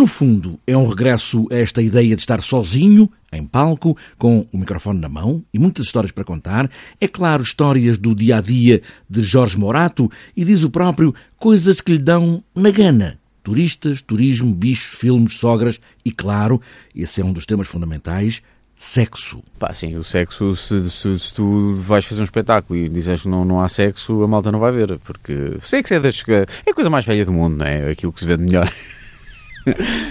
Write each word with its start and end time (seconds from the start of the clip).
No 0.00 0.06
fundo, 0.06 0.58
é 0.66 0.74
um 0.74 0.88
regresso 0.88 1.46
a 1.52 1.56
esta 1.56 1.82
ideia 1.82 2.16
de 2.16 2.22
estar 2.22 2.40
sozinho, 2.40 3.06
em 3.30 3.44
palco, 3.44 3.94
com 4.16 4.46
o 4.50 4.56
microfone 4.56 4.98
na 4.98 5.10
mão 5.10 5.44
e 5.52 5.58
muitas 5.58 5.84
histórias 5.84 6.10
para 6.10 6.24
contar. 6.24 6.70
É 6.98 7.06
claro, 7.06 7.42
histórias 7.42 7.98
do 7.98 8.14
dia 8.14 8.38
a 8.38 8.40
dia 8.40 8.80
de 9.10 9.20
Jorge 9.20 9.58
Morato 9.58 10.10
e 10.34 10.42
diz 10.42 10.64
o 10.64 10.70
próprio 10.70 11.14
coisas 11.36 11.82
que 11.82 11.92
lhe 11.92 11.98
dão 11.98 12.42
na 12.54 12.70
gana. 12.70 13.18
Turistas, 13.42 14.00
turismo, 14.00 14.54
bichos, 14.54 14.98
filmes, 14.98 15.34
sogras 15.34 15.78
e, 16.02 16.10
claro, 16.10 16.62
esse 16.96 17.20
é 17.20 17.24
um 17.24 17.34
dos 17.34 17.44
temas 17.44 17.68
fundamentais, 17.68 18.40
sexo. 18.74 19.42
Pá, 19.58 19.74
sim, 19.74 19.96
o 19.96 20.02
sexo, 20.02 20.56
se, 20.56 20.90
se, 20.90 21.18
se, 21.18 21.34
tu 21.34 21.74
vais 21.76 22.06
fazer 22.06 22.22
um 22.22 22.24
espetáculo 22.24 22.78
e 22.78 22.88
dizes 22.88 23.20
que 23.20 23.28
não, 23.28 23.44
não 23.44 23.60
há 23.60 23.68
sexo, 23.68 24.22
a 24.22 24.26
malta 24.26 24.50
não 24.50 24.60
vai 24.60 24.72
ver, 24.72 24.98
porque 25.00 25.58
sexo 25.60 25.92
é, 25.92 26.00
das, 26.00 26.24
é 26.26 26.70
a 26.70 26.74
coisa 26.74 26.88
mais 26.88 27.04
velha 27.04 27.26
do 27.26 27.32
mundo, 27.32 27.58
não 27.58 27.66
é? 27.66 27.90
Aquilo 27.90 28.14
que 28.14 28.20
se 28.20 28.26
vê 28.26 28.38
de 28.38 28.44
melhor. 28.44 28.72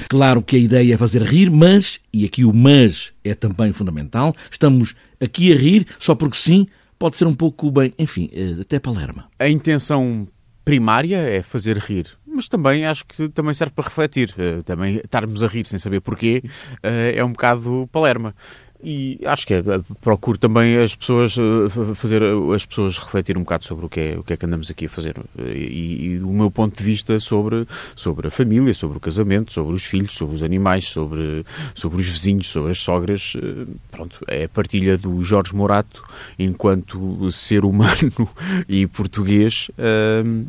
Claro 0.07 0.41
que 0.41 0.55
a 0.55 0.59
ideia 0.59 0.93
é 0.93 0.97
fazer 0.97 1.21
rir, 1.21 1.49
mas, 1.49 1.99
e 2.11 2.25
aqui 2.25 2.43
o 2.43 2.53
mas 2.53 3.13
é 3.23 3.33
também 3.33 3.71
fundamental, 3.71 4.33
estamos 4.49 4.95
aqui 5.19 5.53
a 5.53 5.55
rir 5.55 5.85
só 5.99 6.15
porque 6.15 6.37
sim, 6.37 6.67
pode 6.97 7.15
ser 7.15 7.25
um 7.25 7.33
pouco 7.33 7.71
bem, 7.71 7.93
enfim, 7.97 8.29
eh, 8.33 8.61
até 8.61 8.79
palerma. 8.79 9.29
A 9.39 9.47
intenção 9.47 10.27
primária 10.65 11.17
é 11.17 11.41
fazer 11.41 11.77
rir, 11.77 12.07
mas 12.27 12.47
também 12.47 12.85
acho 12.85 13.05
que 13.05 13.29
também 13.29 13.53
serve 13.53 13.73
para 13.73 13.85
refletir. 13.85 14.33
Eh, 14.37 14.61
também 14.63 14.97
estarmos 14.97 15.41
a 15.41 15.47
rir 15.47 15.65
sem 15.65 15.79
saber 15.79 16.01
porquê 16.01 16.43
eh, 16.83 17.13
é 17.15 17.23
um 17.23 17.31
bocado 17.31 17.89
palerma. 17.91 18.35
E 18.81 19.19
acho 19.25 19.45
que 19.45 19.53
é, 19.53 19.61
procuro 19.99 20.37
também 20.37 20.77
as 20.77 20.95
pessoas 20.95 21.35
eh, 21.37 21.93
fazer 21.95 22.21
as 22.55 22.65
pessoas 22.65 22.97
refletir 22.97 23.37
um 23.37 23.41
bocado 23.41 23.65
sobre 23.65 23.85
o 23.85 23.89
que 23.89 23.99
é, 23.99 24.17
o 24.17 24.23
que, 24.23 24.31
é 24.31 24.37
que 24.37 24.45
andamos 24.45 24.71
aqui 24.71 24.85
a 24.85 24.89
fazer 24.89 25.15
e, 25.37 26.13
e 26.13 26.19
o 26.19 26.29
meu 26.29 26.49
ponto 26.49 26.77
de 26.77 26.83
vista 26.83 27.19
sobre, 27.19 27.67
sobre 27.93 28.29
a 28.29 28.31
família, 28.31 28.73
sobre 28.73 28.97
o 28.97 29.01
casamento, 29.01 29.51
sobre 29.51 29.75
os 29.75 29.83
filhos, 29.83 30.13
sobre 30.13 30.35
os 30.35 30.43
animais, 30.43 30.85
sobre, 30.85 31.45
sobre 31.75 31.99
os 31.99 32.07
vizinhos, 32.07 32.47
sobre 32.47 32.71
as 32.71 32.79
sogras. 32.79 33.33
Eh, 33.35 33.65
pronto, 33.91 34.17
é 34.27 34.45
a 34.45 34.49
partilha 34.49 34.97
do 34.97 35.21
Jorge 35.23 35.53
Morato 35.53 36.01
enquanto 36.37 37.29
ser 37.31 37.65
humano 37.65 38.29
e 38.69 38.87
português 38.87 39.69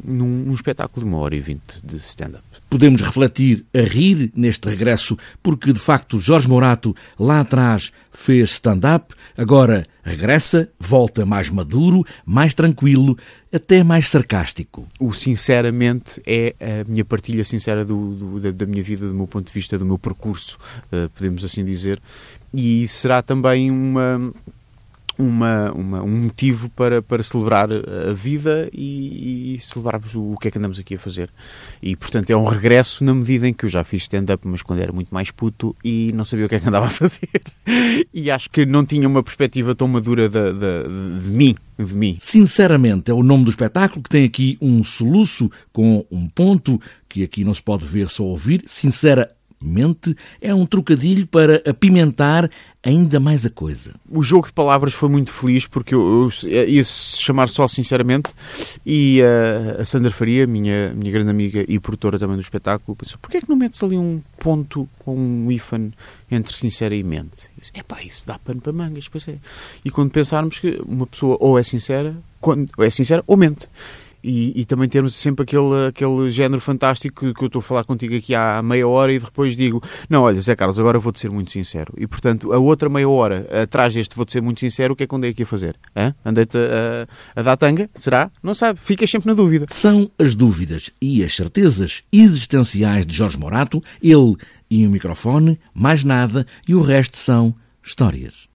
num, 0.05 0.45
num 0.45 0.55
espetáculo 0.55 1.05
de 1.05 1.13
uma 1.13 1.19
hora 1.19 1.35
e 1.35 1.41
vinte 1.41 1.81
de 1.83 1.97
stand-up. 1.97 2.45
Podemos 2.71 3.03
refletir 3.03 3.65
a 3.75 3.81
rir 3.81 4.31
neste 4.37 4.69
regresso, 4.69 5.19
porque 5.43 5.73
de 5.73 5.81
facto 5.81 6.21
Jorge 6.21 6.49
Morato 6.49 6.95
lá 7.19 7.41
atrás 7.41 7.91
fez 8.11 8.51
stand-up, 8.51 9.15
agora 9.37 9.85
regressa, 10.03 10.69
volta 10.79 11.25
mais 11.25 11.51
maduro, 11.51 12.05
mais 12.25 12.55
tranquilo, 12.55 13.17
até 13.53 13.83
mais 13.83 14.09
sarcástico. 14.09 14.87
O 14.99 15.13
sinceramente 15.13 16.21
é 16.27 16.55
a 16.61 16.91
minha 16.91 17.05
partilha 17.05 17.45
sincera 17.45 17.85
do, 17.85 18.15
do, 18.15 18.41
da, 18.41 18.51
da, 18.51 18.67
minha 18.67 18.83
vida, 18.83 19.07
do 19.07 19.15
meu 19.15 19.27
ponto 19.27 19.47
de 19.47 19.53
vista, 19.53 19.79
do 19.79 19.85
meu 19.85 19.99
percurso, 19.99 20.59
uh, 20.93 21.09
podemos 21.11 21.45
assim 21.45 21.65
dizer, 21.65 22.01
e 22.53 22.87
será 22.89 23.23
também 23.23 23.71
uma 23.71 24.33
uma, 25.21 25.71
uma, 25.73 26.03
um 26.03 26.23
motivo 26.23 26.69
para, 26.71 27.03
para 27.03 27.23
celebrar 27.23 27.69
a 27.73 28.13
vida 28.13 28.69
e, 28.73 29.55
e 29.55 29.59
celebrarmos 29.59 30.15
o, 30.15 30.33
o, 30.33 30.37
que 30.37 30.49
é 30.49 30.51
que 30.51 30.59
andamos 30.59 30.79
aqui 30.79 30.95
a 30.95 30.99
fazer. 30.99 31.31
E, 31.83 31.95
portanto, 31.95 32.31
é 32.31 32.37
um 32.37 32.47
regresso 32.47 33.05
na 33.05 33.15
medida 33.15 33.47
em 33.47 33.53
que 33.53 33.65
eu 33.65 33.69
já 33.69 33.85
fiz 33.85 34.03
stand-up, 34.03 34.47
mas 34.47 34.63
quando 34.63 34.81
era 34.81 34.93
muito 34.93 35.13
mais 35.13 35.31
puto 35.31 35.77
e 35.85 36.11
não 36.15 36.25
sabia 36.25 36.47
o 36.47 36.49
que 36.49 36.55
é 36.55 36.61
que 36.61 36.69
andava 36.69 36.87
a 36.87 36.91
fazer. 36.91 37.29
e 38.13 38.31
acho 38.31 38.51
que 38.51 38.65
não 38.65 38.85
tinha 38.85 39.07
uma 39.07 39.23
perspectiva 39.23 39.75
tão 39.75 39.87
madura 39.87 40.29
de, 40.29 40.53
de, 40.53 41.21
de 41.23 41.29
mim. 41.29 41.57
De 41.79 41.95
mim. 41.95 42.19
Sinceramente, 42.21 43.11
é 43.11 43.15
o 43.15 43.23
nome 43.23 43.45
do 43.45 43.51
espetáculo 43.51 44.03
que 44.03 44.11
tem 44.11 44.25
aqui 44.25 44.59
um 44.61 44.85
soluço 44.85 45.51
com 45.73 46.05
um 46.11 46.29
ponto 46.29 46.79
que 47.09 47.25
aqui 47.25 47.43
não 47.43 47.55
se 47.55 47.63
pode 47.63 47.87
ver, 47.87 48.09
só 48.09 48.23
ouvir. 48.23 48.63
Sincera 48.67 49.27
mente 49.63 50.17
é 50.41 50.55
um 50.55 50.65
trocadilho 50.65 51.27
para 51.27 51.63
apimentar 51.69 52.51
ainda 52.83 53.21
mais 53.21 53.45
a 53.45 53.51
coisa. 53.51 53.95
O 54.09 54.23
jogo 54.23 54.47
de 54.47 54.53
palavras 54.53 54.95
foi 54.95 55.09
muito 55.09 55.31
feliz 55.31 55.67
porque 55.67 55.95
eu, 55.95 56.31
eu 56.45 56.69
ia 56.69 56.83
se 56.83 57.21
chamar 57.21 57.49
só 57.49 57.69
sinceramente 57.69 58.33
e 58.87 59.21
uh, 59.21 59.83
a 59.83 59.85
Sandra 59.85 60.11
Faria, 60.11 60.47
minha, 60.47 60.95
minha 60.95 61.13
grande 61.13 61.31
amiga 61.31 61.65
e 61.69 61.79
produtora 61.79 62.19
também 62.19 62.37
do 62.37 62.43
espetáculo, 62.43 62.97
pensou, 62.97 63.19
porquê 63.21 63.37
é 63.37 63.41
que 63.41 63.49
não 63.49 63.57
metes 63.57 63.83
ali 63.83 63.99
um 63.99 64.23
ponto 64.39 64.89
com 65.01 65.15
um 65.15 65.53
hífen 65.53 65.93
entre 66.31 66.55
sincera 66.55 66.95
e 66.95 67.03
mente? 67.03 67.51
É 67.75 67.83
pá, 67.83 68.03
isso 68.03 68.27
dá 68.27 68.39
pano 68.39 68.61
para 68.61 68.73
mangas, 68.73 69.09
pois 69.09 69.29
é. 69.29 69.37
E 69.85 69.91
quando 69.91 70.11
pensarmos 70.11 70.59
que 70.59 70.81
uma 70.87 71.07
pessoa 71.07 71.37
ou 71.39 71.59
é 71.59 71.63
sincera, 71.63 72.17
quando, 72.41 72.71
ou 72.77 72.85
é 72.85 72.91
sincera 72.91 73.23
ou 73.27 73.37
mente. 73.37 73.69
E, 74.23 74.61
e, 74.61 74.65
também 74.65 74.89
termos 74.89 75.15
sempre 75.15 75.45
aquele, 75.45 75.89
aquele 75.89 76.31
género 76.31 76.61
fantástico 76.61 77.27
que, 77.27 77.35
que 77.35 77.45
eu 77.45 77.47
estou 77.47 77.61
a 77.61 77.63
falar 77.63 77.85
contigo 77.85 78.15
aqui 78.15 78.35
há 78.35 78.63
meia 78.63 78.87
hora 78.87 79.13
e 79.13 79.19
depois 79.19 79.57
digo: 79.57 79.83
Não, 80.09 80.23
olha, 80.23 80.41
Zé 80.41 80.55
Carlos, 80.55 80.79
agora 80.79 80.99
vou-te 80.99 81.21
ser 81.21 81.31
muito 81.31 81.51
sincero. 81.51 81.95
E 81.97 82.07
portanto, 82.07 82.53
a 82.53 82.59
outra 82.59 82.89
meia 82.89 83.09
hora 83.09 83.47
atrás 83.63 83.95
deste 83.95 84.15
vou-te 84.15 84.33
ser 84.33 84.43
muito 84.43 84.61
sincero, 84.61 84.93
o 84.93 84.97
que 84.97 85.05
é 85.05 85.07
que 85.07 85.15
andei 85.15 85.31
aqui 85.31 85.45
a 85.45 85.47
fazer? 85.47 85.77
Andei-te 86.25 86.57
a, 86.57 87.09
a, 87.41 87.43
dar 87.43 87.57
tanga? 87.57 87.89
Será? 87.95 88.31
Não 88.43 88.55
sabe, 88.55 88.79
ficas 88.81 89.11
sempre 89.11 89.29
na 89.29 89.35
dúvida. 89.35 89.67
São 89.71 90.11
as 90.19 90.35
dúvidas 90.35 90.91
e 91.01 91.25
as 91.25 91.35
certezas 91.35 92.03
existenciais 92.13 93.07
de 93.07 93.15
Jorge 93.15 93.39
Morato, 93.39 93.81
ele 94.03 94.37
e 94.71 94.87
o 94.87 94.91
microfone, 94.91 95.59
mais 95.75 96.05
nada, 96.05 96.47
e 96.69 96.75
o 96.75 96.81
resto 96.81 97.19
são 97.19 97.55
histórias. 97.83 98.49